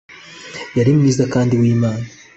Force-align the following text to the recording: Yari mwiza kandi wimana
Yari 0.77 0.91
mwiza 0.97 1.23
kandi 1.33 1.53
wimana 1.61 2.05